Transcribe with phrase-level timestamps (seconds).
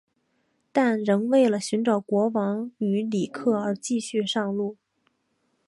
[0.71, 4.75] 但仍为了寻找国王与里克而继续上路。